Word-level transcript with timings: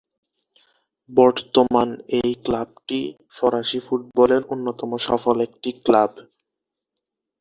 বর্তমান 1.09 1.89
এই 2.19 2.31
ক্লাবটি 2.45 2.99
ফরাসি 3.35 3.79
ফুটবলের 3.85 4.41
অন্যতম 4.53 4.91
সফল 5.07 5.35
একটি 5.47 5.69
ক্লাব। 5.85 6.11